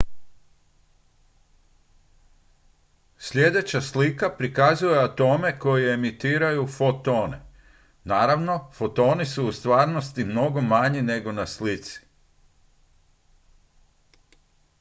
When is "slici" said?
11.47-11.99